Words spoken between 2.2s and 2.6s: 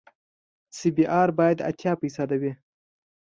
وي